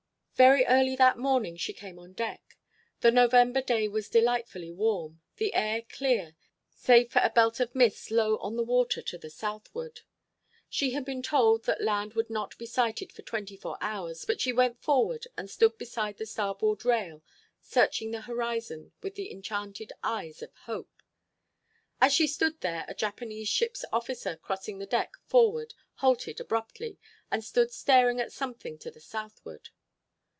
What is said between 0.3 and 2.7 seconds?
Very early that morning she came on deck.